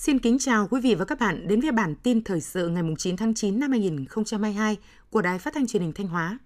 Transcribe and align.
Xin 0.00 0.18
kính 0.18 0.38
chào 0.38 0.68
quý 0.70 0.80
vị 0.80 0.94
và 0.94 1.04
các 1.04 1.18
bạn 1.20 1.48
đến 1.48 1.60
với 1.60 1.72
bản 1.72 1.94
tin 1.94 2.24
thời 2.24 2.40
sự 2.40 2.68
ngày 2.68 2.82
9 2.98 3.16
tháng 3.16 3.34
9 3.34 3.60
năm 3.60 3.70
2022 3.70 4.76
của 5.10 5.22
Đài 5.22 5.38
Phát 5.38 5.54
thanh 5.54 5.66
Truyền 5.66 5.82
hình 5.82 5.92
Thanh 5.92 6.06
Hóa. 6.06 6.38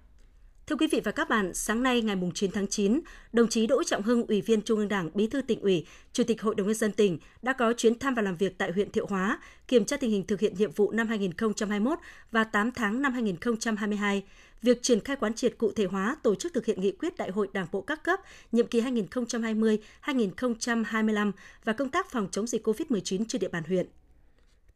Thưa 0.67 0.77
quý 0.77 0.87
vị 0.87 1.01
và 1.05 1.12
các 1.12 1.29
bạn, 1.29 1.55
sáng 1.55 1.83
nay 1.83 2.03
ngày 2.03 2.17
9 2.35 2.51
tháng 2.51 2.67
9, 2.67 3.01
đồng 3.33 3.49
chí 3.49 3.67
Đỗ 3.67 3.83
Trọng 3.83 4.03
Hưng, 4.03 4.27
Ủy 4.27 4.41
viên 4.41 4.62
Trung 4.62 4.79
ương 4.79 4.89
Đảng, 4.89 5.11
Bí 5.15 5.27
thư 5.27 5.43
tỉnh 5.43 5.61
ủy, 5.61 5.87
Chủ 6.12 6.25
tịch 6.25 6.43
Hội 6.43 6.55
đồng 6.55 6.67
nhân 6.67 6.77
dân 6.77 6.93
tỉnh 6.93 7.19
đã 7.43 7.53
có 7.53 7.73
chuyến 7.73 7.98
thăm 7.98 8.15
và 8.15 8.23
làm 8.23 8.37
việc 8.37 8.59
tại 8.59 8.73
huyện 8.73 8.91
Thiệu 8.91 9.07
Hóa, 9.11 9.39
kiểm 9.69 9.85
tra 9.85 9.97
tình 9.97 10.11
hình 10.11 10.27
thực 10.27 10.41
hiện 10.41 10.55
nhiệm 10.59 10.71
vụ 10.71 10.93
năm 10.93 11.07
2021 11.07 11.98
và 12.30 12.45
8 12.45 12.73
tháng 12.73 13.03
năm 13.03 13.12
2022, 13.12 14.23
việc 14.62 14.83
triển 14.83 15.01
khai 15.01 15.16
quán 15.16 15.35
triệt 15.35 15.55
cụ 15.59 15.73
thể 15.73 15.85
hóa 15.85 16.16
tổ 16.23 16.35
chức 16.35 16.55
thực 16.55 16.66
hiện 16.66 16.80
nghị 16.80 16.93
quyết 16.93 17.16
Đại 17.16 17.30
hội 17.30 17.49
Đảng 17.52 17.66
bộ 17.73 17.80
các 17.80 18.02
cấp 18.02 18.21
nhiệm 18.52 18.66
kỳ 18.66 18.80
2020-2025 18.80 21.33
và 21.65 21.73
công 21.73 21.91
tác 21.91 22.10
phòng 22.10 22.29
chống 22.30 22.46
dịch 22.46 22.66
COVID-19 22.66 23.24
trên 23.29 23.41
địa 23.41 23.49
bàn 23.49 23.62
huyện. 23.66 23.87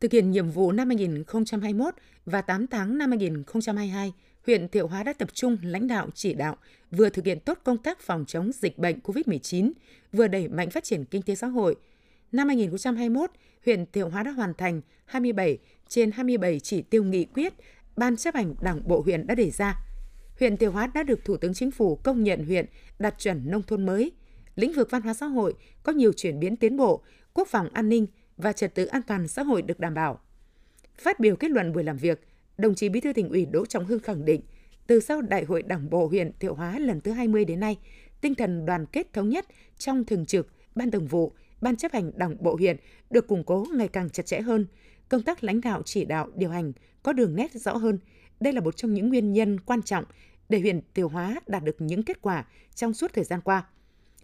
Thực 0.01 0.12
hiện 0.12 0.30
nhiệm 0.30 0.51
vụ 0.51 0.73
năm 0.73 0.88
2021 0.88 1.95
và 2.27 2.43
8 2.43 2.66
tháng 2.66 2.98
năm 2.98 3.11
2022, 3.11 4.12
huyện 4.47 4.69
Thiệu 4.69 4.89
Hóa 4.89 5.02
đã 5.02 5.12
tập 5.12 5.29
trung 5.33 5.56
lãnh 5.62 5.87
đạo 5.87 6.09
chỉ 6.15 6.34
đạo 6.34 6.56
vừa 6.91 7.09
thực 7.09 7.25
hiện 7.25 7.41
tốt 7.41 7.59
công 7.65 7.79
tác 7.79 8.01
phòng 8.01 8.25
chống 8.27 8.51
dịch 8.53 8.79
bệnh 8.79 8.98
COVID-19, 9.05 9.73
vừa 10.12 10.29
đẩy 10.29 10.48
mạnh 10.48 10.70
phát 10.70 10.84
triển 10.84 11.05
kinh 11.05 11.23
tế 11.23 11.34
xã 11.34 11.47
hội. 11.47 11.77
Năm 12.33 12.48
2021, 12.48 13.30
huyện 13.65 13.87
Thiệu 13.92 14.09
Hóa 14.09 14.23
đã 14.23 14.30
hoàn 14.30 14.55
thành 14.55 14.80
27 15.05 15.59
trên 15.89 16.11
27 16.12 16.61
chỉ 16.61 16.83
tiêu 16.83 17.05
nghị 17.05 17.25
quyết 17.25 17.55
Ban 17.97 18.17
chấp 18.17 18.34
hành 18.34 18.55
Đảng 18.61 18.89
bộ 18.89 19.01
huyện 19.01 19.27
đã 19.27 19.34
đề 19.34 19.51
ra. 19.51 19.75
Huyện 20.39 20.56
Thiệu 20.56 20.73
Hóa 20.73 20.87
đã 20.87 21.03
được 21.03 21.25
Thủ 21.25 21.37
tướng 21.37 21.55
Chính 21.55 21.70
phủ 21.70 21.97
công 21.97 22.23
nhận 22.23 22.45
huyện 22.45 22.67
đạt 22.98 23.14
chuẩn 23.19 23.51
nông 23.51 23.62
thôn 23.62 23.86
mới. 23.86 24.12
Lĩnh 24.56 24.73
vực 24.73 24.91
văn 24.91 25.03
hóa 25.03 25.14
xã 25.14 25.27
hội 25.27 25.55
có 25.83 25.92
nhiều 25.92 26.12
chuyển 26.12 26.41
biến 26.41 26.56
tiến 26.56 26.77
bộ, 26.77 27.03
quốc 27.34 27.48
phòng 27.48 27.69
an 27.73 27.89
ninh 27.89 28.06
và 28.39 28.53
trật 28.53 28.75
tự 28.75 28.84
an 28.84 29.03
toàn 29.03 29.28
xã 29.28 29.42
hội 29.42 29.62
được 29.62 29.81
đảm 29.81 29.94
bảo. 29.94 30.20
Phát 30.98 31.20
biểu 31.20 31.36
kết 31.36 31.50
luận 31.50 31.72
buổi 31.72 31.84
làm 31.84 31.97
việc, 31.97 32.20
đồng 32.58 32.75
chí 32.75 32.89
Bí 32.89 33.00
thư 33.00 33.12
tỉnh 33.12 33.28
ủy 33.28 33.47
Đỗ 33.47 33.67
Trọng 33.67 33.84
Hưng 33.84 34.00
khẳng 34.00 34.25
định, 34.25 34.41
từ 34.86 35.00
sau 35.00 35.22
Đại 35.22 35.45
hội 35.45 35.62
Đảng 35.62 35.91
bộ 35.91 36.06
huyện 36.06 36.33
Thiệu 36.41 36.55
Hóa 36.55 36.78
lần 36.78 37.00
thứ 37.00 37.12
20 37.12 37.45
đến 37.45 37.61
nay, 37.61 37.78
tinh 38.20 38.34
thần 38.34 38.67
đoàn 38.67 38.86
kết 38.86 39.12
thống 39.12 39.28
nhất 39.28 39.47
trong 39.78 40.05
thường 40.05 40.27
trực, 40.27 40.48
ban 40.75 40.91
thường 40.91 41.06
vụ, 41.06 41.33
ban 41.61 41.77
chấp 41.77 41.92
hành 41.92 42.11
Đảng 42.17 42.36
bộ 42.41 42.56
huyện 42.56 42.77
được 43.11 43.27
củng 43.27 43.45
cố 43.45 43.67
ngày 43.75 43.89
càng 43.89 44.11
chặt 44.11 44.27
chẽ 44.27 44.41
hơn, 44.41 44.67
công 45.08 45.23
tác 45.23 45.45
lãnh 45.45 45.61
đạo 45.61 45.83
chỉ 45.84 46.05
đạo 46.05 46.28
điều 46.34 46.50
hành 46.50 46.73
có 47.02 47.12
đường 47.12 47.36
nét 47.36 47.55
rõ 47.55 47.77
hơn. 47.77 47.98
Đây 48.41 48.52
là 48.52 48.61
một 48.61 48.77
trong 48.77 48.95
những 48.95 49.08
nguyên 49.08 49.33
nhân 49.33 49.61
quan 49.61 49.83
trọng 49.83 50.05
để 50.48 50.61
huyện 50.61 50.80
Thiệu 50.95 51.08
Hóa 51.08 51.41
đạt 51.47 51.64
được 51.64 51.77
những 51.78 52.02
kết 52.02 52.23
quả 52.23 52.45
trong 52.75 52.95
suốt 52.95 53.12
thời 53.14 53.25
gian 53.25 53.41
qua. 53.41 53.67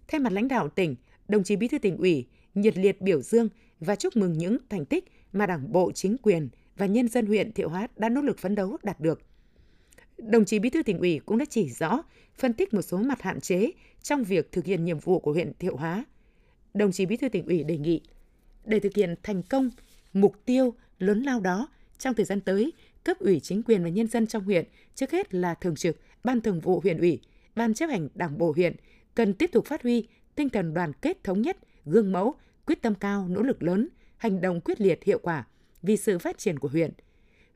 Thay 0.08 0.20
mặt 0.20 0.32
lãnh 0.32 0.48
đạo 0.48 0.68
tỉnh, 0.68 0.96
đồng 1.28 1.44
chí 1.44 1.56
Bí 1.56 1.68
thư 1.68 1.78
tỉnh 1.78 1.96
ủy 1.96 2.26
nhiệt 2.54 2.78
liệt 2.78 3.00
biểu 3.00 3.22
dương 3.22 3.48
và 3.84 3.96
chúc 3.96 4.16
mừng 4.16 4.32
những 4.32 4.56
thành 4.68 4.84
tích 4.84 5.04
mà 5.32 5.46
Đảng 5.46 5.72
bộ, 5.72 5.92
chính 5.92 6.16
quyền 6.22 6.48
và 6.76 6.86
nhân 6.86 7.08
dân 7.08 7.26
huyện 7.26 7.52
Thiệu 7.52 7.68
Hóa 7.68 7.88
đã 7.96 8.08
nỗ 8.08 8.20
lực 8.20 8.38
phấn 8.38 8.54
đấu 8.54 8.76
đạt 8.82 9.00
được. 9.00 9.20
Đồng 10.18 10.44
chí 10.44 10.58
Bí 10.58 10.70
thư 10.70 10.82
tỉnh 10.82 10.98
ủy 10.98 11.20
cũng 11.26 11.38
đã 11.38 11.44
chỉ 11.50 11.70
rõ, 11.70 12.02
phân 12.34 12.52
tích 12.52 12.74
một 12.74 12.82
số 12.82 12.98
mặt 12.98 13.22
hạn 13.22 13.40
chế 13.40 13.70
trong 14.02 14.24
việc 14.24 14.52
thực 14.52 14.64
hiện 14.64 14.84
nhiệm 14.84 14.98
vụ 14.98 15.18
của 15.18 15.32
huyện 15.32 15.52
Thiệu 15.58 15.76
Hóa. 15.76 16.04
Đồng 16.74 16.92
chí 16.92 17.06
Bí 17.06 17.16
thư 17.16 17.28
tỉnh 17.28 17.46
ủy 17.46 17.64
đề 17.64 17.78
nghị 17.78 18.00
để 18.64 18.80
thực 18.80 18.96
hiện 18.96 19.14
thành 19.22 19.42
công 19.42 19.70
mục 20.12 20.34
tiêu 20.44 20.74
lớn 20.98 21.22
lao 21.22 21.40
đó 21.40 21.68
trong 21.98 22.14
thời 22.14 22.24
gian 22.24 22.40
tới, 22.40 22.72
cấp 23.04 23.18
ủy 23.18 23.40
chính 23.40 23.62
quyền 23.62 23.82
và 23.82 23.88
nhân 23.88 24.06
dân 24.06 24.26
trong 24.26 24.44
huyện, 24.44 24.64
trước 24.94 25.10
hết 25.10 25.34
là 25.34 25.54
thường 25.54 25.76
trực, 25.76 26.00
ban 26.24 26.40
thường 26.40 26.60
vụ 26.60 26.80
huyện 26.80 26.98
ủy, 26.98 27.20
ban 27.56 27.74
chấp 27.74 27.86
hành 27.86 28.08
đảng 28.14 28.38
bộ 28.38 28.52
huyện 28.52 28.76
cần 29.14 29.34
tiếp 29.34 29.50
tục 29.52 29.66
phát 29.66 29.82
huy 29.82 30.08
tinh 30.34 30.48
thần 30.48 30.74
đoàn 30.74 30.92
kết 30.92 31.24
thống 31.24 31.42
nhất, 31.42 31.56
gương 31.84 32.12
mẫu, 32.12 32.34
quyết 32.66 32.82
tâm 32.82 32.94
cao, 32.94 33.28
nỗ 33.28 33.42
lực 33.42 33.62
lớn, 33.62 33.88
hành 34.16 34.40
động 34.40 34.60
quyết 34.60 34.80
liệt 34.80 35.04
hiệu 35.04 35.18
quả 35.18 35.46
vì 35.82 35.96
sự 35.96 36.18
phát 36.18 36.38
triển 36.38 36.58
của 36.58 36.68
huyện. 36.68 36.90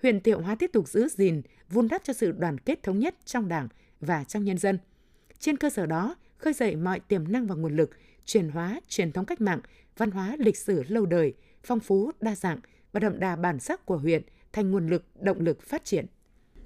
Huyện 0.02 0.20
Thiệu 0.20 0.40
Hóa 0.40 0.54
tiếp 0.54 0.70
tục 0.72 0.88
giữ 0.88 1.08
gìn, 1.08 1.42
vun 1.68 1.88
đắp 1.88 2.04
cho 2.04 2.12
sự 2.12 2.32
đoàn 2.32 2.58
kết 2.58 2.82
thống 2.82 2.98
nhất 2.98 3.14
trong 3.24 3.48
Đảng 3.48 3.68
và 4.00 4.24
trong 4.24 4.44
nhân 4.44 4.58
dân. 4.58 4.78
Trên 5.38 5.56
cơ 5.56 5.70
sở 5.70 5.86
đó, 5.86 6.16
khơi 6.38 6.52
dậy 6.52 6.76
mọi 6.76 7.00
tiềm 7.00 7.32
năng 7.32 7.46
và 7.46 7.54
nguồn 7.54 7.76
lực, 7.76 7.90
truyền 8.24 8.48
hóa 8.48 8.80
truyền 8.88 9.12
thống 9.12 9.24
cách 9.24 9.40
mạng, 9.40 9.60
văn 9.96 10.10
hóa 10.10 10.36
lịch 10.38 10.56
sử 10.56 10.82
lâu 10.88 11.06
đời, 11.06 11.34
phong 11.62 11.80
phú, 11.80 12.10
đa 12.20 12.34
dạng 12.34 12.60
và 12.92 13.00
đậm 13.00 13.20
đà 13.20 13.36
bản 13.36 13.60
sắc 13.60 13.86
của 13.86 13.96
huyện 13.96 14.22
thành 14.52 14.70
nguồn 14.70 14.86
lực, 14.86 15.04
động 15.20 15.40
lực 15.40 15.62
phát 15.62 15.84
triển. 15.84 16.06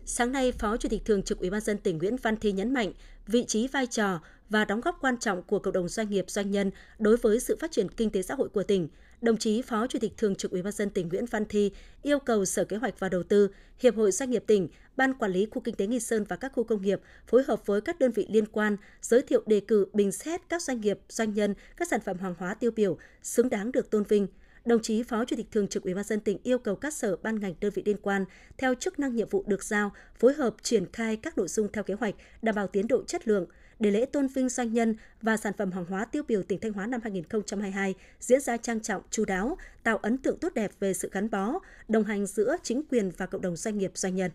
Sáng 0.04 0.32
nay, 0.32 0.52
Phó 0.52 0.76
Chủ 0.76 0.88
tịch 0.88 1.04
Thường 1.04 1.22
trực 1.22 1.38
Ủy 1.38 1.50
ban 1.50 1.60
dân 1.60 1.78
tỉnh 1.78 1.98
Nguyễn 1.98 2.16
Văn 2.16 2.36
Thi 2.36 2.52
nhấn 2.52 2.74
mạnh 2.74 2.92
vị 3.26 3.44
trí 3.48 3.68
vai 3.68 3.86
trò 3.86 4.20
và 4.52 4.64
đóng 4.64 4.80
góp 4.80 4.98
quan 5.00 5.16
trọng 5.18 5.42
của 5.42 5.58
cộng 5.58 5.72
đồng 5.72 5.88
doanh 5.88 6.10
nghiệp 6.10 6.24
doanh 6.28 6.50
nhân 6.50 6.70
đối 6.98 7.16
với 7.16 7.40
sự 7.40 7.56
phát 7.60 7.70
triển 7.70 7.88
kinh 7.88 8.10
tế 8.10 8.22
xã 8.22 8.34
hội 8.34 8.48
của 8.48 8.62
tỉnh. 8.62 8.88
Đồng 9.20 9.36
chí 9.36 9.62
Phó 9.62 9.86
Chủ 9.86 9.98
tịch 9.98 10.12
Thường 10.16 10.34
trực 10.34 10.50
Ủy 10.50 10.62
ban 10.62 10.72
dân 10.72 10.90
tỉnh 10.90 11.08
Nguyễn 11.08 11.26
Văn 11.26 11.44
Thi 11.48 11.72
yêu 12.02 12.18
cầu 12.18 12.44
Sở 12.44 12.64
Kế 12.64 12.76
hoạch 12.76 12.94
và 12.98 13.08
Đầu 13.08 13.22
tư, 13.22 13.48
Hiệp 13.78 13.96
hội 13.96 14.12
Doanh 14.12 14.30
nghiệp 14.30 14.44
tỉnh, 14.46 14.68
Ban 14.96 15.14
Quản 15.14 15.32
lý 15.32 15.46
Khu 15.50 15.62
Kinh 15.62 15.74
tế 15.74 15.86
Nghi 15.86 16.00
Sơn 16.00 16.24
và 16.28 16.36
các 16.36 16.52
khu 16.54 16.64
công 16.64 16.82
nghiệp 16.82 17.00
phối 17.26 17.42
hợp 17.42 17.66
với 17.66 17.80
các 17.80 17.98
đơn 17.98 18.10
vị 18.10 18.26
liên 18.30 18.46
quan 18.46 18.76
giới 19.02 19.22
thiệu 19.22 19.42
đề 19.46 19.60
cử 19.60 19.86
bình 19.92 20.12
xét 20.12 20.40
các 20.48 20.62
doanh 20.62 20.80
nghiệp, 20.80 20.98
doanh 21.08 21.34
nhân, 21.34 21.54
các 21.76 21.88
sản 21.88 22.00
phẩm 22.00 22.18
hàng 22.18 22.34
hóa 22.38 22.54
tiêu 22.54 22.70
biểu 22.70 22.98
xứng 23.22 23.50
đáng 23.50 23.72
được 23.72 23.90
tôn 23.90 24.04
vinh– 24.04 24.26
đồng 24.64 24.82
chí 24.82 25.02
Phó 25.02 25.24
Chủ 25.24 25.36
tịch 25.36 25.50
Thường 25.50 25.68
trực 25.68 25.82
Ủy 25.82 25.94
ban 25.94 26.04
dân 26.04 26.20
tỉnh 26.20 26.38
yêu 26.42 26.58
cầu 26.58 26.76
các 26.76 26.94
sở 26.94 27.16
ban 27.16 27.40
ngành 27.40 27.54
đơn 27.60 27.72
vị 27.74 27.82
liên 27.86 27.96
quan 28.02 28.24
theo 28.58 28.74
chức 28.74 28.98
năng 28.98 29.16
nhiệm 29.16 29.28
vụ 29.28 29.44
được 29.46 29.64
giao 29.64 29.92
phối 30.18 30.34
hợp 30.34 30.54
triển 30.62 30.92
khai 30.92 31.16
các 31.16 31.38
nội 31.38 31.48
dung 31.48 31.72
theo 31.72 31.84
kế 31.84 31.94
hoạch, 31.94 32.14
đảm 32.42 32.54
bảo 32.54 32.66
tiến 32.66 32.88
độ 32.88 33.04
chất 33.04 33.28
lượng 33.28 33.46
để 33.82 33.90
lễ 33.90 34.06
tôn 34.06 34.26
vinh 34.26 34.48
doanh 34.48 34.72
nhân 34.72 34.94
và 35.22 35.36
sản 35.36 35.52
phẩm 35.58 35.72
hàng 35.72 35.84
hóa 35.84 36.04
tiêu 36.04 36.22
biểu 36.28 36.42
tỉnh 36.42 36.60
Thanh 36.60 36.72
Hóa 36.72 36.86
năm 36.86 37.00
2022 37.02 37.94
diễn 38.20 38.40
ra 38.40 38.56
trang 38.56 38.80
trọng, 38.80 39.02
chú 39.10 39.24
đáo, 39.24 39.56
tạo 39.82 39.96
ấn 39.96 40.18
tượng 40.18 40.38
tốt 40.38 40.54
đẹp 40.54 40.70
về 40.80 40.94
sự 40.94 41.10
gắn 41.12 41.30
bó, 41.30 41.58
đồng 41.88 42.04
hành 42.04 42.26
giữa 42.26 42.56
chính 42.62 42.82
quyền 42.90 43.10
và 43.16 43.26
cộng 43.26 43.40
đồng 43.40 43.56
doanh 43.56 43.78
nghiệp 43.78 43.90
doanh 43.94 44.16
nhân. 44.16 44.30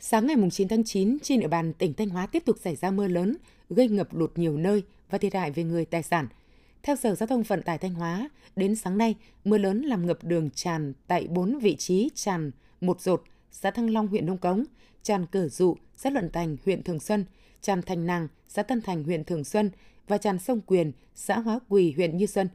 Sáng 0.00 0.26
ngày 0.26 0.36
9 0.52 0.68
tháng 0.68 0.84
9, 0.84 1.18
trên 1.22 1.40
địa 1.40 1.48
bàn 1.48 1.72
tỉnh 1.72 1.94
Thanh 1.94 2.08
Hóa 2.08 2.26
tiếp 2.26 2.42
tục 2.46 2.56
xảy 2.64 2.76
ra 2.76 2.90
mưa 2.90 3.08
lớn, 3.08 3.36
gây 3.70 3.88
ngập 3.88 4.14
lụt 4.14 4.38
nhiều 4.38 4.56
nơi 4.56 4.82
và 5.10 5.18
thiệt 5.18 5.34
hại 5.34 5.50
về 5.50 5.64
người 5.64 5.84
tài 5.84 6.02
sản– 6.02 6.28
theo 6.84 6.96
Sở 6.96 7.14
Giao 7.14 7.26
thông 7.26 7.42
Vận 7.42 7.62
tải 7.62 7.78
Thanh 7.78 7.94
Hóa, 7.94 8.28
đến 8.56 8.74
sáng 8.74 8.98
nay, 8.98 9.14
mưa 9.44 9.58
lớn 9.58 9.82
làm 9.82 10.06
ngập 10.06 10.24
đường 10.24 10.50
tràn 10.50 10.92
tại 11.06 11.26
4 11.30 11.58
vị 11.58 11.76
trí 11.76 12.10
tràn 12.14 12.50
một 12.80 13.00
rột, 13.00 13.22
xã 13.50 13.70
Thăng 13.70 13.90
Long, 13.90 14.08
huyện 14.08 14.26
Nông 14.26 14.38
Cống, 14.38 14.64
tràn 15.04 15.26
Cờ 15.26 15.48
Dụ, 15.48 15.76
xã 15.96 16.10
Luận 16.10 16.30
Thành, 16.32 16.56
huyện 16.64 16.82
Thường 16.82 17.00
Xuân, 17.00 17.24
tràn 17.60 17.82
Thành 17.82 18.06
Nàng, 18.06 18.28
xã 18.48 18.62
Tân 18.62 18.80
Thành, 18.80 19.04
huyện 19.04 19.24
Thường 19.24 19.44
Xuân 19.44 19.70
và 20.08 20.18
tràn 20.18 20.38
sông 20.38 20.60
Quyền, 20.66 20.92
xã 21.14 21.38
Hóa 21.38 21.58
Quỳ, 21.68 21.92
huyện 21.96 22.16
Như 22.16 22.26
Xuân. 22.26 22.48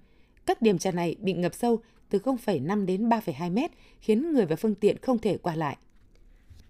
Các 0.46 0.62
điểm 0.62 0.78
tràn 0.78 0.96
này 0.96 1.16
bị 1.20 1.34
ngập 1.34 1.54
sâu 1.54 1.80
từ 2.10 2.20
0,5 2.20 2.86
đến 2.86 3.10
3,2 3.10 3.52
mét, 3.52 3.72
khiến 4.02 4.34
người 4.34 4.46
và 4.46 4.56
phương 4.56 4.76
tiện 4.76 4.98
không 5.02 5.20
thể 5.20 5.38
qua 5.38 5.56
lại. 5.56 5.78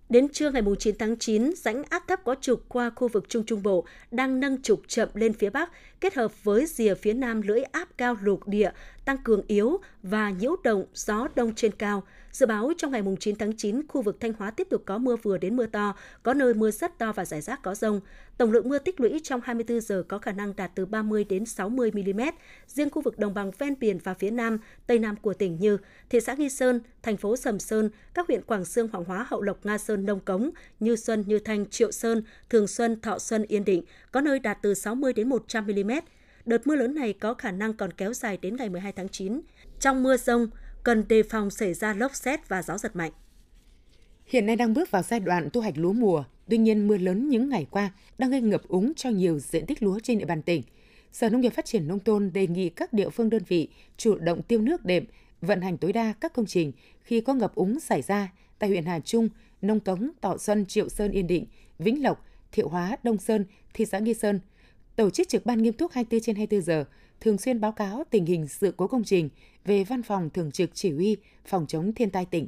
Đến 0.10 0.30
trưa 0.30 0.52
ngày 0.52 0.62
9 0.80 0.96
tháng 1.00 1.18
9, 1.20 1.52
rãnh 1.56 1.84
áp 1.84 2.04
thấp 2.08 2.20
có 2.24 2.36
trục 2.42 2.70
qua 2.70 2.90
khu 2.96 3.08
vực 3.08 3.30
Trung 3.30 3.46
Trung 3.46 3.64
Bộ 3.64 3.86
đang 4.12 4.40
nâng 4.40 4.62
trục 4.62 4.82
chậm 4.88 5.10
lên 5.14 5.34
phía 5.34 5.50
Bắc, 5.50 5.72
kết 6.02 6.14
hợp 6.14 6.44
với 6.44 6.66
rìa 6.66 6.96
phía 6.96 7.14
Nam 7.14 7.42
lưỡi 7.42 7.62
áp 7.64 7.90
cao 7.98 8.16
lục 8.22 8.48
địa 8.48 8.72
tăng 9.10 9.18
cường 9.18 9.42
yếu 9.48 9.80
và 10.04 10.30
nhiễu 10.30 10.56
động 10.64 10.86
gió 10.94 11.28
đông 11.36 11.56
trên 11.56 11.72
cao. 11.72 12.04
Dự 12.32 12.46
báo 12.46 12.72
trong 12.78 12.92
ngày 12.92 13.04
9 13.20 13.36
tháng 13.36 13.58
9, 13.58 13.88
khu 13.88 14.02
vực 14.02 14.18
Thanh 14.20 14.34
Hóa 14.34 14.52
tiếp 14.52 14.68
tục 14.70 14.84
có 14.86 14.98
mưa 14.98 15.16
vừa 15.16 15.38
đến 15.38 15.56
mưa 15.56 15.66
to, 15.66 15.96
có 16.24 16.34
nơi 16.34 16.54
mưa 16.54 16.72
rất 16.72 16.98
to 16.98 17.12
và 17.12 17.26
rải 17.26 17.42
rác 17.42 17.62
có 17.62 17.76
rông. 17.76 18.02
Tổng 18.38 18.52
lượng 18.52 18.70
mưa 18.70 18.78
tích 18.78 19.00
lũy 19.00 19.22
trong 19.24 19.42
24 19.44 19.82
giờ 19.82 20.04
có 20.08 20.18
khả 20.18 20.32
năng 20.32 20.56
đạt 20.56 20.72
từ 20.76 20.86
30 20.86 21.24
đến 21.24 21.46
60 21.46 21.92
mm. 21.92 22.22
Riêng 22.68 22.90
khu 22.90 23.02
vực 23.02 23.20
đồng 23.20 23.34
bằng 23.34 23.52
ven 23.58 23.76
biển 23.80 23.98
và 24.04 24.14
phía 24.14 24.32
nam, 24.32 24.58
tây 24.88 25.00
nam 25.00 25.16
của 25.16 25.34
tỉnh 25.34 25.58
như 25.60 25.78
thị 26.10 26.20
xã 26.20 26.34
Nghi 26.34 26.50
Sơn, 26.50 26.82
thành 27.04 27.18
phố 27.18 27.38
Sầm 27.38 27.60
Sơn, 27.60 27.90
các 28.14 28.28
huyện 28.28 28.42
Quảng 28.42 28.66
Sương, 28.66 28.88
Hoàng 28.88 29.06
Hóa, 29.06 29.26
Hậu 29.30 29.42
Lộc, 29.42 29.66
Nga 29.66 29.78
Sơn, 29.78 30.06
Nông 30.06 30.20
Cống, 30.20 30.50
Như 30.80 30.96
Xuân, 30.96 31.24
Như 31.28 31.40
Thanh, 31.40 31.66
Triệu 31.66 31.92
Sơn, 31.92 32.24
Thường 32.50 32.68
Xuân, 32.68 33.02
Thọ 33.02 33.20
Xuân, 33.20 33.46
Yên 33.48 33.66
Định 33.66 33.84
có 34.12 34.22
nơi 34.22 34.40
đạt 34.40 34.58
từ 34.62 34.74
60 34.74 35.14
đến 35.14 35.30
100 35.30 35.66
mm. 35.66 35.92
Đợt 36.50 36.68
mưa 36.68 36.76
lớn 36.76 36.96
này 36.96 37.14
có 37.14 37.34
khả 37.34 37.52
năng 37.52 37.74
còn 37.74 37.94
kéo 37.94 38.14
dài 38.14 38.38
đến 38.42 38.56
ngày 38.56 38.70
12 38.70 38.92
tháng 38.92 39.10
9. 39.10 39.42
Trong 39.80 40.04
mưa 40.04 40.18
rông, 40.18 40.48
cần 40.84 41.08
đề 41.08 41.24
phòng 41.24 41.50
xảy 41.50 41.74
ra 41.74 41.94
lốc 41.94 42.16
xét 42.16 42.50
và 42.50 42.62
gió 42.62 42.78
giật 42.78 42.96
mạnh. 42.96 43.12
Hiện 44.26 44.46
nay 44.46 44.56
đang 44.56 44.74
bước 44.74 44.92
vào 44.92 45.02
giai 45.02 45.20
đoạn 45.20 45.50
thu 45.50 45.62
hoạch 45.62 45.78
lúa 45.78 45.94
mùa, 45.94 46.24
tuy 46.50 46.58
nhiên 46.58 46.88
mưa 46.88 46.98
lớn 46.98 47.30
những 47.30 47.50
ngày 47.50 47.68
qua 47.72 47.92
đang 48.18 48.30
gây 48.32 48.42
ngập 48.42 48.68
úng 48.68 48.94
cho 48.94 49.10
nhiều 49.10 49.40
diện 49.40 49.66
tích 49.66 49.84
lúa 49.84 50.00
trên 50.04 50.18
địa 50.18 50.26
bàn 50.26 50.42
tỉnh. 50.42 50.64
Sở 51.12 51.30
Nông 51.30 51.42
nghiệp 51.42 51.54
Phát 51.54 51.66
triển 51.66 51.88
Nông 51.88 52.00
thôn 52.00 52.34
đề 52.34 52.48
nghị 52.48 52.70
các 52.70 52.94
địa 52.94 53.10
phương 53.10 53.30
đơn 53.30 53.44
vị 53.48 53.70
chủ 53.98 54.18
động 54.18 54.42
tiêu 54.42 54.62
nước 54.62 54.86
đệm, 54.86 55.06
vận 55.42 55.62
hành 55.62 55.78
tối 55.78 55.94
đa 55.94 56.14
các 56.22 56.34
công 56.34 56.46
trình 56.46 56.72
khi 57.04 57.22
có 57.22 57.34
ngập 57.34 57.56
úng 57.56 57.80
xảy 57.80 58.02
ra 58.02 58.34
tại 58.60 58.70
huyện 58.70 58.86
Hà 58.86 59.00
Trung, 59.00 59.30
Nông 59.62 59.80
Cống, 59.80 60.10
Tọ 60.22 60.38
Xuân, 60.38 60.66
Triệu 60.66 60.90
Sơn, 60.90 61.12
Yên 61.12 61.28
Định, 61.28 61.46
Vĩnh 61.80 62.04
Lộc, 62.04 62.26
Thiệu 62.52 62.70
Hóa, 62.70 62.98
Đông 63.04 63.18
Sơn, 63.18 63.46
thị 63.74 63.86
xã 63.86 64.00
Nghi 64.00 64.14
Sơn, 64.14 64.40
tổ 65.00 65.10
chức 65.10 65.28
trực 65.28 65.46
ban 65.46 65.62
nghiêm 65.62 65.74
túc 65.74 65.92
24 65.92 66.22
trên 66.24 66.36
24 66.36 66.66
giờ, 66.66 66.86
thường 67.20 67.38
xuyên 67.38 67.62
báo 67.62 67.72
cáo 67.72 68.04
tình 68.10 68.26
hình 68.26 68.48
sự 68.48 68.74
cố 68.78 68.88
công 68.88 69.04
trình 69.04 69.30
về 69.66 69.84
văn 69.84 70.04
phòng 70.04 70.30
thường 70.30 70.52
trực 70.52 70.70
chỉ 70.74 70.92
huy 70.92 71.18
phòng 71.46 71.66
chống 71.68 71.94
thiên 71.94 72.10
tai 72.10 72.26
tỉnh. 72.26 72.48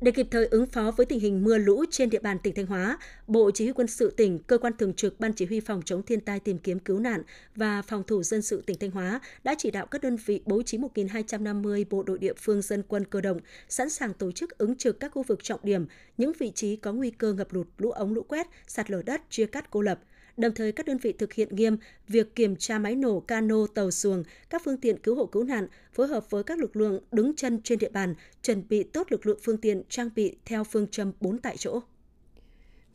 Để 0.00 0.10
kịp 0.10 0.26
thời 0.30 0.46
ứng 0.46 0.66
phó 0.66 0.90
với 0.96 1.06
tình 1.06 1.20
hình 1.20 1.44
mưa 1.44 1.58
lũ 1.58 1.84
trên 1.90 2.10
địa 2.10 2.18
bàn 2.18 2.38
tỉnh 2.38 2.54
Thanh 2.54 2.66
Hóa, 2.66 2.98
Bộ 3.26 3.50
Chỉ 3.54 3.64
huy 3.64 3.72
quân 3.72 3.86
sự 3.86 4.10
tỉnh, 4.10 4.38
cơ 4.38 4.58
quan 4.58 4.72
thường 4.78 4.94
trực 4.94 5.20
Ban 5.20 5.32
Chỉ 5.32 5.46
huy 5.46 5.60
phòng 5.60 5.82
chống 5.84 6.02
thiên 6.02 6.20
tai 6.20 6.40
tìm 6.40 6.58
kiếm 6.58 6.78
cứu 6.78 6.98
nạn 6.98 7.22
và 7.56 7.82
phòng 7.82 8.02
thủ 8.06 8.22
dân 8.22 8.42
sự 8.42 8.62
tỉnh 8.66 8.78
Thanh 8.78 8.90
Hóa 8.90 9.20
đã 9.44 9.54
chỉ 9.58 9.70
đạo 9.70 9.86
các 9.86 10.02
đơn 10.02 10.16
vị 10.26 10.40
bố 10.46 10.62
trí 10.62 10.78
1.250 10.78 11.84
bộ 11.90 12.02
đội 12.02 12.18
địa 12.18 12.34
phương 12.36 12.62
dân 12.62 12.82
quân 12.88 13.04
cơ 13.04 13.20
động 13.20 13.38
sẵn 13.68 13.90
sàng 13.90 14.14
tổ 14.14 14.32
chức 14.32 14.58
ứng 14.58 14.76
trực 14.76 15.00
các 15.00 15.12
khu 15.12 15.22
vực 15.22 15.44
trọng 15.44 15.60
điểm, 15.62 15.86
những 16.18 16.32
vị 16.38 16.52
trí 16.54 16.76
có 16.76 16.92
nguy 16.92 17.10
cơ 17.10 17.32
ngập 17.32 17.52
lụt, 17.52 17.66
lũ 17.78 17.90
ống 17.90 18.14
lũ 18.14 18.22
quét, 18.22 18.46
sạt 18.66 18.90
lở 18.90 19.02
đất, 19.02 19.22
chia 19.30 19.46
cắt 19.46 19.70
cô 19.70 19.80
lập– 19.80 19.98
Đồng 20.36 20.54
thời 20.54 20.72
các 20.72 20.86
đơn 20.86 20.98
vị 20.98 21.12
thực 21.12 21.32
hiện 21.32 21.56
nghiêm 21.56 21.76
việc 22.08 22.34
kiểm 22.34 22.56
tra 22.56 22.78
máy 22.78 22.94
nổ, 22.94 23.20
cano, 23.20 23.66
tàu 23.74 23.90
xuồng, 23.90 24.22
các 24.50 24.62
phương 24.64 24.76
tiện 24.76 24.98
cứu 24.98 25.14
hộ 25.14 25.26
cứu 25.26 25.44
nạn, 25.44 25.66
phối 25.92 26.08
hợp 26.08 26.30
với 26.30 26.42
các 26.42 26.58
lực 26.58 26.76
lượng 26.76 27.00
đứng 27.12 27.36
chân 27.36 27.62
trên 27.62 27.78
địa 27.78 27.88
bàn, 27.88 28.14
chuẩn 28.42 28.68
bị 28.68 28.82
tốt 28.82 29.06
lực 29.10 29.26
lượng 29.26 29.38
phương 29.42 29.56
tiện 29.56 29.82
trang 29.88 30.10
bị 30.14 30.36
theo 30.44 30.64
phương 30.64 30.86
châm 30.86 31.12
4 31.20 31.38
tại 31.38 31.56
chỗ. 31.56 31.80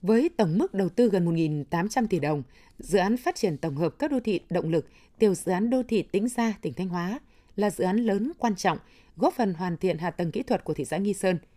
Với 0.01 0.29
tổng 0.38 0.57
mức 0.57 0.73
đầu 0.73 0.89
tư 0.89 1.09
gần 1.09 1.25
1.800 1.25 2.07
tỷ 2.07 2.19
đồng, 2.19 2.43
dự 2.79 2.99
án 2.99 3.17
phát 3.17 3.35
triển 3.35 3.57
tổng 3.57 3.75
hợp 3.75 3.99
các 3.99 4.11
đô 4.11 4.19
thị 4.19 4.39
động 4.49 4.69
lực, 4.69 4.88
tiểu 5.19 5.33
dự 5.33 5.51
án 5.51 5.69
đô 5.69 5.83
thị 5.83 6.01
Tĩnh 6.01 6.27
Gia, 6.27 6.53
tỉnh 6.61 6.73
Thanh 6.73 6.89
Hóa 6.89 7.19
là 7.55 7.69
dự 7.69 7.83
án 7.83 7.97
lớn 7.97 8.31
quan 8.38 8.55
trọng, 8.55 8.77
góp 9.17 9.33
phần 9.33 9.53
hoàn 9.53 9.77
thiện 9.77 9.97
hạ 9.97 10.11
tầng 10.11 10.31
kỹ 10.31 10.43
thuật 10.43 10.63
của 10.63 10.73
thị 10.73 10.85
xã 10.85 10.97
Nghi 10.97 11.13
Sơn– 11.13 11.38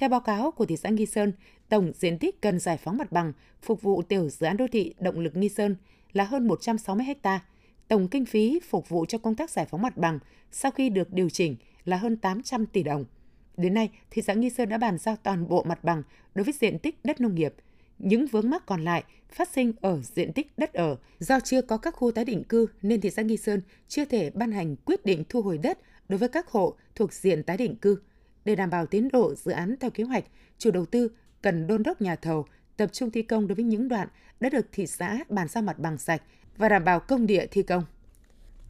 theo 0.00 0.08
báo 0.08 0.20
cáo 0.20 0.50
của 0.50 0.66
thị 0.66 0.76
xã 0.76 0.88
Nghi 0.88 1.06
Sơn, 1.06 1.32
tổng 1.68 1.92
diện 1.94 2.18
tích 2.18 2.40
cần 2.40 2.58
giải 2.58 2.76
phóng 2.76 2.96
mặt 2.96 3.12
bằng 3.12 3.32
phục 3.62 3.82
vụ 3.82 4.02
tiểu 4.02 4.28
dự 4.28 4.46
án 4.46 4.56
đô 4.56 4.66
thị 4.72 4.94
động 5.00 5.18
lực 5.18 5.36
Nghi 5.36 5.48
Sơn 5.48 5.76
là 6.12 6.24
hơn 6.24 6.46
160 6.48 7.06
ha. 7.22 7.40
Tổng 7.88 8.08
kinh 8.08 8.24
phí 8.24 8.60
phục 8.68 8.88
vụ 8.88 9.06
cho 9.06 9.18
công 9.18 9.34
tác 9.34 9.50
giải 9.50 9.66
phóng 9.66 9.82
mặt 9.82 9.96
bằng 9.96 10.18
sau 10.52 10.70
khi 10.70 10.88
được 10.88 11.12
điều 11.12 11.28
chỉnh 11.28 11.56
là 11.84 11.96
hơn 11.96 12.16
800 12.16 12.66
tỷ 12.66 12.82
đồng. 12.82 13.04
Đến 13.56 13.74
nay, 13.74 13.90
thị 14.10 14.22
xã 14.22 14.34
Nghi 14.34 14.50
Sơn 14.50 14.68
đã 14.68 14.78
bàn 14.78 14.98
giao 14.98 15.16
toàn 15.16 15.48
bộ 15.48 15.62
mặt 15.62 15.84
bằng 15.84 16.02
đối 16.34 16.44
với 16.44 16.54
diện 16.60 16.78
tích 16.78 17.04
đất 17.04 17.20
nông 17.20 17.34
nghiệp. 17.34 17.54
Những 17.98 18.26
vướng 18.26 18.50
mắc 18.50 18.66
còn 18.66 18.84
lại 18.84 19.04
phát 19.32 19.48
sinh 19.48 19.72
ở 19.80 20.00
diện 20.02 20.32
tích 20.32 20.52
đất 20.56 20.72
ở. 20.72 20.96
Do 21.18 21.40
chưa 21.40 21.62
có 21.62 21.76
các 21.76 21.94
khu 21.94 22.10
tái 22.10 22.24
định 22.24 22.44
cư 22.44 22.66
nên 22.82 23.00
thị 23.00 23.10
xã 23.10 23.22
Nghi 23.22 23.36
Sơn 23.36 23.60
chưa 23.88 24.04
thể 24.04 24.30
ban 24.30 24.52
hành 24.52 24.76
quyết 24.76 25.04
định 25.04 25.24
thu 25.28 25.42
hồi 25.42 25.58
đất 25.58 25.78
đối 26.08 26.18
với 26.18 26.28
các 26.28 26.48
hộ 26.48 26.74
thuộc 26.94 27.12
diện 27.12 27.42
tái 27.42 27.56
định 27.56 27.76
cư. 27.76 27.96
Để 28.44 28.56
đảm 28.56 28.70
bảo 28.70 28.86
tiến 28.86 29.08
độ 29.12 29.34
dự 29.34 29.52
án 29.52 29.74
theo 29.80 29.90
kế 29.90 30.04
hoạch, 30.04 30.24
chủ 30.58 30.70
đầu 30.70 30.86
tư 30.86 31.08
cần 31.42 31.66
đôn 31.66 31.82
đốc 31.82 32.00
nhà 32.00 32.16
thầu 32.16 32.46
tập 32.76 32.90
trung 32.92 33.10
thi 33.10 33.22
công 33.22 33.48
đối 33.48 33.54
với 33.54 33.64
những 33.64 33.88
đoạn 33.88 34.08
đã 34.40 34.48
được 34.48 34.66
thị 34.72 34.86
xã 34.86 35.18
bàn 35.28 35.48
giao 35.48 35.62
mặt 35.62 35.78
bằng 35.78 35.98
sạch 35.98 36.22
và 36.56 36.68
đảm 36.68 36.84
bảo 36.84 37.00
công 37.00 37.26
địa 37.26 37.46
thi 37.50 37.62
công. 37.62 37.84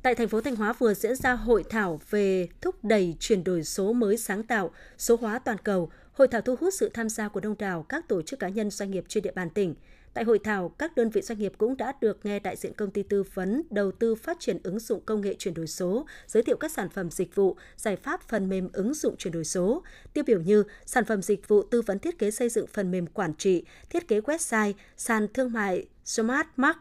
Tại 0.03 0.15
thành 0.15 0.29
phố 0.29 0.41
Thanh 0.41 0.57
Hóa 0.57 0.73
vừa 0.73 0.95
diễn 0.95 1.17
ra 1.17 1.33
hội 1.33 1.65
thảo 1.71 2.01
về 2.11 2.49
thúc 2.61 2.85
đẩy 2.85 3.17
chuyển 3.21 3.45
đổi 3.45 3.65
số 3.65 3.93
mới 3.93 4.17
sáng 4.17 4.43
tạo, 4.43 4.71
số 4.99 5.17
hóa 5.21 5.39
toàn 5.39 5.59
cầu. 5.59 5.91
Hội 6.13 6.29
thảo 6.29 6.41
thu 6.41 6.57
hút 6.61 6.75
sự 6.75 6.91
tham 6.95 7.09
gia 7.09 7.29
của 7.29 7.41
đông 7.41 7.55
đảo 7.59 7.83
các 7.89 8.09
tổ 8.09 8.23
chức 8.23 8.39
cá 8.39 8.49
nhân 8.49 8.71
doanh 8.71 8.91
nghiệp 8.91 9.05
trên 9.09 9.23
địa 9.23 9.33
bàn 9.35 9.51
tỉnh. 9.51 9.75
Tại 10.15 10.25
hội 10.25 10.39
thảo, 10.39 10.69
các 10.69 10.97
đơn 10.97 11.11
vị 11.11 11.23
doanh 11.23 11.39
nghiệp 11.39 11.53
cũng 11.59 11.77
đã 11.77 11.93
được 12.01 12.27
nghe 12.27 12.39
đại 12.39 12.57
diện 12.57 12.73
công 12.75 12.91
ty 12.91 13.03
tư 13.03 13.23
vấn 13.35 13.63
đầu 13.71 13.93
tư 13.93 14.15
phát 14.15 14.41
triển 14.41 14.59
ứng 14.63 14.79
dụng 14.79 15.01
công 15.07 15.21
nghệ 15.21 15.35
chuyển 15.39 15.55
đổi 15.55 15.67
số, 15.67 16.07
giới 16.27 16.43
thiệu 16.43 16.57
các 16.57 16.73
sản 16.73 16.89
phẩm 16.89 17.11
dịch 17.11 17.35
vụ, 17.35 17.57
giải 17.77 17.97
pháp 17.97 18.23
phần 18.29 18.49
mềm 18.49 18.69
ứng 18.73 18.95
dụng 18.95 19.17
chuyển 19.17 19.33
đổi 19.33 19.45
số, 19.45 19.83
tiêu 20.13 20.25
biểu 20.25 20.41
như 20.41 20.65
sản 20.87 21.05
phẩm 21.05 21.23
dịch 21.23 21.49
vụ 21.49 21.63
tư 21.63 21.83
vấn 21.83 21.99
thiết 21.99 22.19
kế 22.19 22.31
xây 22.31 22.49
dựng 22.49 22.67
phần 22.67 22.91
mềm 22.91 23.07
quản 23.07 23.35
trị, 23.35 23.65
thiết 23.91 24.09
kế 24.09 24.21
website, 24.21 24.73
sàn 24.97 25.27
thương 25.35 25.53
mại 25.53 25.87
Smart 26.05 26.47
Mark, 26.57 26.79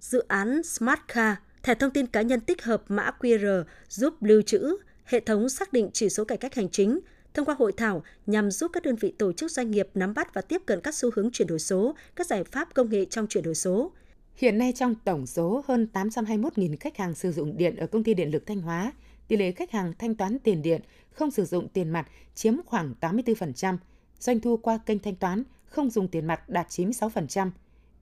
dự 0.00 0.24
án 0.28 0.62
Smart 0.62 1.00
Car, 1.08 1.36
thẻ 1.62 1.74
thông 1.74 1.90
tin 1.90 2.06
cá 2.06 2.22
nhân 2.22 2.40
tích 2.40 2.64
hợp 2.64 2.82
mã 2.88 3.10
QR 3.20 3.64
giúp 3.88 4.22
lưu 4.22 4.42
trữ, 4.42 4.76
hệ 5.04 5.20
thống 5.20 5.48
xác 5.48 5.72
định 5.72 5.90
chỉ 5.92 6.08
số 6.08 6.24
cải 6.24 6.38
cách 6.38 6.54
hành 6.54 6.68
chính, 6.68 7.00
thông 7.34 7.46
qua 7.46 7.54
hội 7.58 7.72
thảo 7.76 8.02
nhằm 8.26 8.50
giúp 8.50 8.70
các 8.74 8.82
đơn 8.82 8.96
vị 8.96 9.14
tổ 9.18 9.32
chức 9.32 9.50
doanh 9.50 9.70
nghiệp 9.70 9.88
nắm 9.94 10.14
bắt 10.14 10.34
và 10.34 10.40
tiếp 10.40 10.62
cận 10.66 10.80
các 10.80 10.94
xu 10.94 11.10
hướng 11.14 11.30
chuyển 11.30 11.48
đổi 11.48 11.58
số, 11.58 11.94
các 12.16 12.26
giải 12.26 12.44
pháp 12.44 12.74
công 12.74 12.90
nghệ 12.90 13.04
trong 13.04 13.26
chuyển 13.26 13.44
đổi 13.44 13.54
số. 13.54 13.92
Hiện 14.36 14.58
nay 14.58 14.72
trong 14.72 14.94
tổng 15.04 15.26
số 15.26 15.64
hơn 15.68 15.88
821.000 15.92 16.76
khách 16.80 16.96
hàng 16.96 17.14
sử 17.14 17.32
dụng 17.32 17.56
điện 17.56 17.76
ở 17.76 17.86
công 17.86 18.04
ty 18.04 18.14
điện 18.14 18.30
lực 18.30 18.46
Thanh 18.46 18.60
Hóa, 18.60 18.92
tỷ 19.28 19.36
lệ 19.36 19.52
khách 19.52 19.70
hàng 19.70 19.92
thanh 19.98 20.14
toán 20.14 20.38
tiền 20.38 20.62
điện 20.62 20.80
không 21.10 21.30
sử 21.30 21.44
dụng 21.44 21.68
tiền 21.68 21.90
mặt 21.90 22.08
chiếm 22.34 22.54
khoảng 22.66 22.94
84%, 23.00 23.76
doanh 24.18 24.40
thu 24.40 24.56
qua 24.56 24.78
kênh 24.86 24.98
thanh 24.98 25.16
toán 25.16 25.42
không 25.64 25.90
dùng 25.90 26.08
tiền 26.08 26.26
mặt 26.26 26.48
đạt 26.48 26.68
96%. 26.68 27.50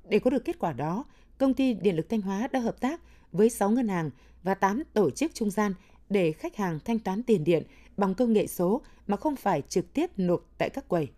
Để 0.08 0.18
có 0.18 0.30
được 0.30 0.44
kết 0.44 0.58
quả 0.58 0.72
đó, 0.72 1.04
công 1.38 1.54
ty 1.54 1.74
Điện 1.74 1.96
lực 1.96 2.08
Thanh 2.08 2.20
Hóa 2.20 2.48
đã 2.52 2.60
hợp 2.60 2.80
tác 2.80 3.00
với 3.32 3.50
6 3.50 3.70
ngân 3.70 3.88
hàng 3.88 4.10
và 4.42 4.54
8 4.54 4.82
tổ 4.92 5.10
chức 5.10 5.34
trung 5.34 5.50
gian 5.50 5.74
để 6.08 6.32
khách 6.32 6.56
hàng 6.56 6.78
thanh 6.84 6.98
toán 6.98 7.22
tiền 7.22 7.44
điện 7.44 7.62
bằng 8.00 8.14
công 8.14 8.32
nghệ 8.32 8.46
số 8.46 8.82
mà 9.06 9.16
không 9.16 9.36
phải 9.36 9.62
trực 9.68 9.92
tiếp 9.92 10.10
nộp 10.16 10.40
tại 10.58 10.70
các 10.70 10.88
quầy. 10.88 11.08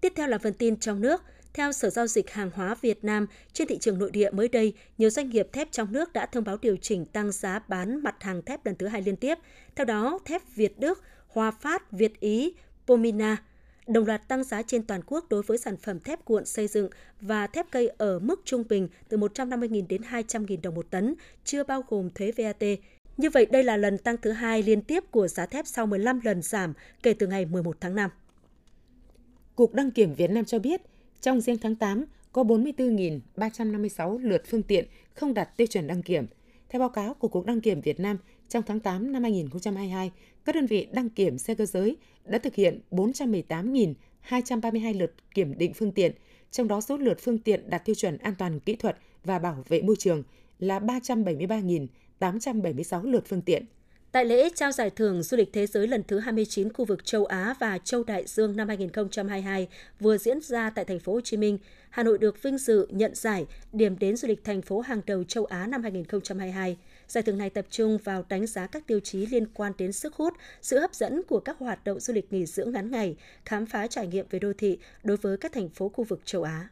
Tiếp 0.00 0.12
theo 0.16 0.28
là 0.28 0.38
phần 0.38 0.54
tin 0.54 0.76
trong 0.76 1.00
nước. 1.00 1.22
Theo 1.52 1.72
Sở 1.72 1.90
Giao 1.90 2.06
dịch 2.06 2.30
Hàng 2.30 2.50
hóa 2.54 2.76
Việt 2.80 3.04
Nam, 3.04 3.26
trên 3.52 3.68
thị 3.68 3.78
trường 3.78 3.98
nội 3.98 4.10
địa 4.10 4.30
mới 4.30 4.48
đây, 4.48 4.72
nhiều 4.98 5.10
doanh 5.10 5.30
nghiệp 5.30 5.48
thép 5.52 5.72
trong 5.72 5.92
nước 5.92 6.12
đã 6.12 6.26
thông 6.26 6.44
báo 6.44 6.56
điều 6.62 6.76
chỉnh 6.76 7.04
tăng 7.04 7.32
giá 7.32 7.58
bán 7.68 8.02
mặt 8.02 8.22
hàng 8.22 8.42
thép 8.42 8.66
lần 8.66 8.74
thứ 8.74 8.86
hai 8.86 9.02
liên 9.02 9.16
tiếp. 9.16 9.38
Theo 9.76 9.84
đó, 9.84 10.18
thép 10.24 10.42
Việt 10.54 10.80
Đức, 10.80 11.02
Hòa 11.28 11.50
Phát, 11.50 11.92
Việt 11.92 12.20
Ý, 12.20 12.54
Pomina 12.86 13.36
đồng 13.86 14.06
loạt 14.06 14.28
tăng 14.28 14.44
giá 14.44 14.62
trên 14.62 14.82
toàn 14.82 15.00
quốc 15.06 15.28
đối 15.28 15.42
với 15.42 15.58
sản 15.58 15.76
phẩm 15.76 16.00
thép 16.00 16.24
cuộn 16.24 16.44
xây 16.44 16.68
dựng 16.68 16.88
và 17.20 17.46
thép 17.46 17.66
cây 17.70 17.88
ở 17.98 18.18
mức 18.18 18.40
trung 18.44 18.64
bình 18.68 18.88
từ 19.08 19.16
150.000 19.16 19.86
đến 19.88 20.02
200.000 20.02 20.56
đồng 20.62 20.74
một 20.74 20.90
tấn, 20.90 21.14
chưa 21.44 21.64
bao 21.64 21.84
gồm 21.88 22.10
thuế 22.10 22.32
VAT. 22.36 22.62
Như 23.20 23.30
vậy, 23.30 23.46
đây 23.46 23.64
là 23.64 23.76
lần 23.76 23.98
tăng 23.98 24.16
thứ 24.22 24.32
hai 24.32 24.62
liên 24.62 24.82
tiếp 24.82 25.04
của 25.10 25.28
giá 25.28 25.46
thép 25.46 25.66
sau 25.66 25.86
15 25.86 26.20
lần 26.24 26.42
giảm 26.42 26.72
kể 27.02 27.12
từ 27.12 27.26
ngày 27.26 27.46
11 27.46 27.76
tháng 27.80 27.94
5. 27.94 28.10
Cục 29.56 29.74
Đăng 29.74 29.90
kiểm 29.90 30.14
Việt 30.14 30.30
Nam 30.30 30.44
cho 30.44 30.58
biết, 30.58 30.80
trong 31.20 31.40
riêng 31.40 31.58
tháng 31.58 31.74
8 31.74 32.04
có 32.32 32.42
44.356 32.42 34.18
lượt 34.18 34.42
phương 34.46 34.62
tiện 34.62 34.86
không 35.14 35.34
đạt 35.34 35.56
tiêu 35.56 35.66
chuẩn 35.66 35.86
đăng 35.86 36.02
kiểm. 36.02 36.26
Theo 36.68 36.80
báo 36.80 36.88
cáo 36.88 37.14
của 37.14 37.28
Cục 37.28 37.46
Đăng 37.46 37.60
kiểm 37.60 37.80
Việt 37.80 38.00
Nam, 38.00 38.18
trong 38.48 38.62
tháng 38.66 38.80
8 38.80 39.12
năm 39.12 39.22
2022, 39.22 40.12
các 40.44 40.54
đơn 40.54 40.66
vị 40.66 40.88
đăng 40.92 41.10
kiểm 41.10 41.38
xe 41.38 41.54
cơ 41.54 41.66
giới 41.66 41.96
đã 42.24 42.38
thực 42.38 42.54
hiện 42.54 42.80
418.232 42.90 44.98
lượt 44.98 45.14
kiểm 45.34 45.58
định 45.58 45.74
phương 45.74 45.92
tiện, 45.92 46.12
trong 46.50 46.68
đó 46.68 46.80
số 46.80 46.96
lượt 46.96 47.18
phương 47.20 47.38
tiện 47.38 47.70
đạt 47.70 47.84
tiêu 47.84 47.94
chuẩn 47.94 48.18
an 48.18 48.34
toàn 48.38 48.60
kỹ 48.60 48.76
thuật 48.76 48.96
và 49.24 49.38
bảo 49.38 49.64
vệ 49.68 49.82
môi 49.82 49.96
trường 49.98 50.22
là 50.58 50.78
373.876 52.20 53.10
lượt 53.10 53.24
phương 53.26 53.42
tiện. 53.42 53.64
Tại 54.12 54.24
lễ 54.24 54.48
trao 54.54 54.72
giải 54.72 54.90
thưởng 54.90 55.22
du 55.22 55.36
lịch 55.36 55.52
thế 55.52 55.66
giới 55.66 55.86
lần 55.86 56.02
thứ 56.08 56.18
29 56.18 56.72
khu 56.72 56.84
vực 56.84 57.04
châu 57.04 57.24
Á 57.24 57.54
và 57.60 57.78
châu 57.78 58.04
Đại 58.04 58.26
Dương 58.26 58.56
năm 58.56 58.68
2022 58.68 59.68
vừa 60.00 60.18
diễn 60.18 60.40
ra 60.40 60.70
tại 60.70 60.84
thành 60.84 60.98
phố 60.98 61.12
Hồ 61.12 61.20
Chí 61.20 61.36
Minh, 61.36 61.58
Hà 61.90 62.02
Nội 62.02 62.18
được 62.18 62.42
vinh 62.42 62.58
dự 62.58 62.86
nhận 62.90 63.14
giải 63.14 63.46
điểm 63.72 63.98
đến 63.98 64.16
du 64.16 64.28
lịch 64.28 64.44
thành 64.44 64.62
phố 64.62 64.80
hàng 64.80 65.00
đầu 65.06 65.24
châu 65.24 65.44
Á 65.44 65.66
năm 65.66 65.82
2022. 65.82 66.76
Giải 67.08 67.22
thưởng 67.22 67.38
này 67.38 67.50
tập 67.50 67.66
trung 67.70 67.98
vào 68.04 68.24
đánh 68.28 68.46
giá 68.46 68.66
các 68.66 68.86
tiêu 68.86 69.00
chí 69.00 69.26
liên 69.26 69.46
quan 69.54 69.72
đến 69.78 69.92
sức 69.92 70.14
hút, 70.14 70.34
sự 70.62 70.78
hấp 70.78 70.94
dẫn 70.94 71.22
của 71.28 71.40
các 71.40 71.58
hoạt 71.58 71.84
động 71.84 72.00
du 72.00 72.14
lịch 72.14 72.32
nghỉ 72.32 72.46
dưỡng 72.46 72.72
ngắn 72.72 72.90
ngày, 72.90 73.16
khám 73.44 73.66
phá 73.66 73.86
trải 73.86 74.06
nghiệm 74.06 74.26
về 74.30 74.38
đô 74.38 74.52
thị 74.58 74.78
đối 75.02 75.16
với 75.16 75.36
các 75.36 75.52
thành 75.52 75.68
phố 75.68 75.88
khu 75.88 76.04
vực 76.04 76.20
châu 76.24 76.42
Á. 76.42 76.68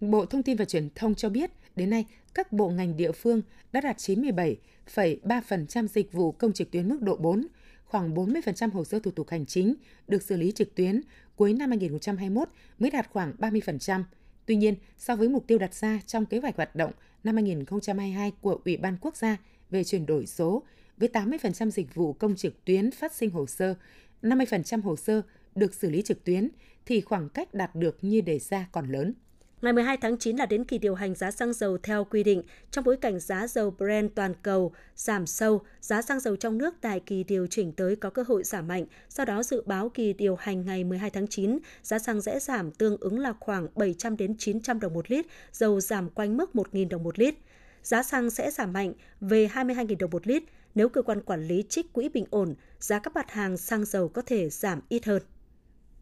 Bộ 0.00 0.26
Thông 0.26 0.42
tin 0.42 0.56
và 0.56 0.64
Truyền 0.64 0.88
thông 0.94 1.14
cho 1.14 1.28
biết, 1.28 1.50
đến 1.78 1.90
nay 1.90 2.04
các 2.34 2.52
bộ 2.52 2.68
ngành 2.68 2.96
địa 2.96 3.12
phương 3.12 3.42
đã 3.72 3.80
đạt 3.80 3.96
97,3% 3.96 5.86
dịch 5.86 6.12
vụ 6.12 6.32
công 6.32 6.52
trực 6.52 6.70
tuyến 6.70 6.88
mức 6.88 7.02
độ 7.02 7.16
4, 7.16 7.46
khoảng 7.84 8.14
40% 8.14 8.70
hồ 8.70 8.84
sơ 8.84 8.98
thủ 8.98 9.10
tục 9.10 9.28
hành 9.28 9.46
chính 9.46 9.74
được 10.08 10.22
xử 10.22 10.36
lý 10.36 10.52
trực 10.52 10.74
tuyến, 10.74 11.00
cuối 11.36 11.52
năm 11.52 11.70
2021 11.70 12.48
mới 12.78 12.90
đạt 12.90 13.08
khoảng 13.12 13.34
30%. 13.38 14.04
Tuy 14.46 14.56
nhiên, 14.56 14.74
so 14.98 15.16
với 15.16 15.28
mục 15.28 15.46
tiêu 15.46 15.58
đặt 15.58 15.74
ra 15.74 16.00
trong 16.06 16.26
kế 16.26 16.38
hoạch 16.38 16.56
hoạt 16.56 16.76
động 16.76 16.92
năm 17.24 17.34
2022 17.34 18.32
của 18.40 18.60
Ủy 18.64 18.76
ban 18.76 18.96
Quốc 19.00 19.16
gia 19.16 19.36
về 19.70 19.84
chuyển 19.84 20.06
đổi 20.06 20.26
số, 20.26 20.62
với 20.96 21.08
80% 21.12 21.70
dịch 21.70 21.94
vụ 21.94 22.12
công 22.12 22.36
trực 22.36 22.64
tuyến 22.64 22.90
phát 22.90 23.14
sinh 23.14 23.30
hồ 23.30 23.46
sơ, 23.46 23.74
50% 24.22 24.82
hồ 24.82 24.96
sơ 24.96 25.22
được 25.54 25.74
xử 25.74 25.90
lý 25.90 26.02
trực 26.02 26.24
tuyến, 26.24 26.48
thì 26.86 27.00
khoảng 27.00 27.28
cách 27.28 27.54
đạt 27.54 27.74
được 27.74 27.98
như 28.02 28.20
đề 28.20 28.38
ra 28.38 28.68
còn 28.72 28.92
lớn. 28.92 29.14
Ngày 29.62 29.72
12 29.72 29.96
tháng 29.96 30.18
9 30.18 30.36
là 30.36 30.46
đến 30.46 30.64
kỳ 30.64 30.78
điều 30.78 30.94
hành 30.94 31.14
giá 31.14 31.30
xăng 31.30 31.52
dầu 31.52 31.78
theo 31.78 32.04
quy 32.04 32.22
định. 32.24 32.42
Trong 32.70 32.84
bối 32.84 32.96
cảnh 32.96 33.20
giá 33.20 33.46
dầu 33.46 33.70
Brent 33.70 34.14
toàn 34.14 34.34
cầu 34.42 34.72
giảm 34.96 35.26
sâu, 35.26 35.60
giá 35.80 36.02
xăng 36.02 36.20
dầu 36.20 36.36
trong 36.36 36.58
nước 36.58 36.74
tại 36.80 37.00
kỳ 37.00 37.24
điều 37.24 37.46
chỉnh 37.46 37.72
tới 37.72 37.96
có 37.96 38.10
cơ 38.10 38.24
hội 38.28 38.44
giảm 38.44 38.68
mạnh. 38.68 38.86
Sau 39.08 39.26
đó 39.26 39.42
dự 39.42 39.62
báo 39.66 39.88
kỳ 39.88 40.12
điều 40.12 40.36
hành 40.36 40.64
ngày 40.64 40.84
12 40.84 41.10
tháng 41.10 41.26
9, 41.26 41.58
giá 41.82 41.98
xăng 41.98 42.22
sẽ 42.22 42.40
giảm 42.40 42.70
tương 42.70 42.96
ứng 43.00 43.18
là 43.18 43.32
khoảng 43.40 43.68
700 43.74 44.16
đến 44.16 44.34
900 44.38 44.80
đồng 44.80 44.94
một 44.94 45.10
lít, 45.10 45.26
dầu 45.52 45.80
giảm 45.80 46.10
quanh 46.10 46.36
mức 46.36 46.50
1.000 46.54 46.88
đồng 46.88 47.02
một 47.02 47.18
lít. 47.18 47.34
Giá 47.82 48.02
xăng 48.02 48.30
sẽ 48.30 48.50
giảm 48.50 48.72
mạnh 48.72 48.92
về 49.20 49.46
22.000 49.46 49.96
đồng 49.98 50.10
một 50.10 50.26
lít 50.26 50.42
nếu 50.74 50.88
cơ 50.88 51.02
quan 51.02 51.20
quản 51.20 51.42
lý 51.42 51.64
trích 51.68 51.92
quỹ 51.92 52.08
bình 52.08 52.24
ổn, 52.30 52.54
giá 52.80 52.98
các 52.98 53.14
mặt 53.14 53.30
hàng 53.30 53.56
xăng 53.56 53.84
dầu 53.84 54.08
có 54.08 54.22
thể 54.22 54.50
giảm 54.50 54.80
ít 54.88 55.04
hơn. 55.04 55.22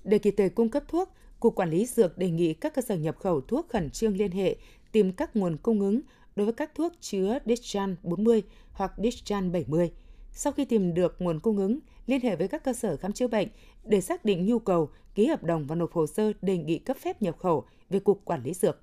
Để 0.05 0.19
kịp 0.19 0.35
thời 0.37 0.49
cung 0.49 0.69
cấp 0.69 0.83
thuốc, 0.89 1.13
Cục 1.40 1.55
Quản 1.55 1.71
lý 1.71 1.87
Dược 1.87 2.19
đề 2.19 2.31
nghị 2.31 2.55
các 2.55 2.75
cơ 2.75 2.83
sở 2.83 2.95
nhập 2.95 3.16
khẩu 3.19 3.40
thuốc 3.40 3.69
khẩn 3.69 3.90
trương 3.90 4.16
liên 4.16 4.31
hệ 4.31 4.57
tìm 4.93 5.12
các 5.12 5.37
nguồn 5.37 5.57
cung 5.57 5.81
ứng 5.81 6.00
đối 6.37 6.47
với 6.47 6.52
các 6.52 6.75
thuốc 6.75 6.93
chứa 7.00 7.38
Dischan 7.47 7.97
40 8.02 8.43
hoặc 8.73 8.93
Dischan 8.99 9.52
70. 9.52 9.93
Sau 10.33 10.52
khi 10.52 10.64
tìm 10.64 10.95
được 10.95 11.16
nguồn 11.19 11.40
cung 11.40 11.57
ứng, 11.57 11.78
liên 12.07 12.21
hệ 12.21 12.37
với 12.37 12.49
các 12.49 12.64
cơ 12.64 12.73
sở 12.73 12.97
khám 12.97 13.12
chữa 13.12 13.28
bệnh 13.28 13.49
để 13.85 14.00
xác 14.00 14.25
định 14.25 14.47
nhu 14.47 14.59
cầu, 14.59 14.88
ký 15.14 15.26
hợp 15.26 15.45
đồng 15.45 15.66
và 15.66 15.75
nộp 15.75 15.93
hồ 15.93 16.07
sơ 16.07 16.33
đề 16.43 16.57
nghị 16.57 16.78
cấp 16.78 16.97
phép 16.97 17.23
nhập 17.23 17.38
khẩu 17.38 17.64
về 17.90 17.99
Cục 17.99 18.25
Quản 18.25 18.43
lý 18.43 18.55
Dược. 18.55 18.81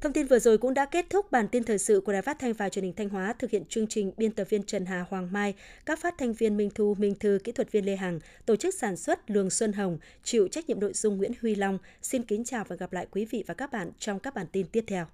Thông 0.00 0.12
tin 0.12 0.26
vừa 0.26 0.38
rồi 0.38 0.58
cũng 0.58 0.74
đã 0.74 0.84
kết 0.84 1.06
thúc 1.10 1.32
bản 1.32 1.48
tin 1.48 1.64
thời 1.64 1.78
sự 1.78 2.00
của 2.00 2.12
Đài 2.12 2.22
Phát 2.22 2.38
thanh 2.38 2.52
và 2.52 2.68
Truyền 2.68 2.84
hình 2.84 2.94
Thanh 2.96 3.08
Hóa 3.08 3.32
thực 3.32 3.50
hiện 3.50 3.64
chương 3.68 3.86
trình 3.86 4.12
biên 4.16 4.32
tập 4.32 4.44
viên 4.50 4.62
Trần 4.62 4.86
Hà 4.86 5.04
Hoàng 5.10 5.32
Mai, 5.32 5.54
các 5.86 5.98
phát 5.98 6.14
thanh 6.18 6.32
viên 6.32 6.56
Minh 6.56 6.70
Thu, 6.74 6.94
Minh 6.98 7.14
Thư, 7.20 7.38
kỹ 7.44 7.52
thuật 7.52 7.72
viên 7.72 7.86
Lê 7.86 7.96
Hằng, 7.96 8.20
tổ 8.46 8.56
chức 8.56 8.74
sản 8.74 8.96
xuất 8.96 9.30
Lương 9.30 9.50
Xuân 9.50 9.72
Hồng, 9.72 9.98
chịu 10.24 10.48
trách 10.48 10.68
nhiệm 10.68 10.80
nội 10.80 10.92
dung 10.92 11.16
Nguyễn 11.16 11.32
Huy 11.42 11.54
Long. 11.54 11.78
Xin 12.02 12.22
kính 12.22 12.44
chào 12.44 12.64
và 12.68 12.76
gặp 12.76 12.92
lại 12.92 13.06
quý 13.10 13.24
vị 13.24 13.44
và 13.46 13.54
các 13.54 13.72
bạn 13.72 13.90
trong 13.98 14.18
các 14.18 14.34
bản 14.34 14.46
tin 14.52 14.66
tiếp 14.66 14.84
theo. 14.86 15.06